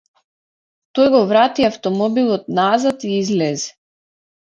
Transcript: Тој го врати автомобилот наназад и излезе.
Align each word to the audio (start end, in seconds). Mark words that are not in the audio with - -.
Тој 0.99 1.09
го 1.17 1.19
врати 1.33 1.67
автомобилот 1.69 2.51
наназад 2.61 3.09
и 3.11 3.17
излезе. 3.23 3.73